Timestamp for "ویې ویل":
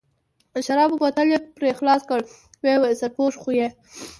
2.63-2.95